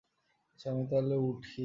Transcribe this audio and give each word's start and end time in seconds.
আচ্ছা, 0.49 0.67
আমি 0.71 0.83
তাহলে 0.91 1.15
উঠি। 1.23 1.59